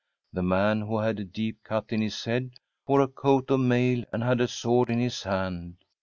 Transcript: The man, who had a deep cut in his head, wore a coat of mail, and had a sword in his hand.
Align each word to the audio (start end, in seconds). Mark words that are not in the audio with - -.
The 0.33 0.41
man, 0.41 0.81
who 0.81 0.97
had 0.97 1.19
a 1.19 1.23
deep 1.23 1.63
cut 1.63 1.91
in 1.93 2.01
his 2.01 2.23
head, 2.25 2.55
wore 2.87 3.01
a 3.01 3.07
coat 3.07 3.51
of 3.51 3.59
mail, 3.59 4.03
and 4.11 4.23
had 4.23 4.41
a 4.41 4.47
sword 4.47 4.89
in 4.89 4.97
his 4.99 5.21
hand. 5.21 5.75